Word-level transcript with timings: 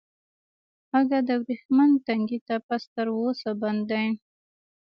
اگه 0.99 1.19
د 1.27 1.29
ورېښمين 1.41 1.91
تنګي 2.05 2.39
نه 2.47 2.57
پس 2.67 2.83
تر 2.93 3.07
اوسه 3.21 3.49
بند 3.61 3.81
دی. 3.91 4.05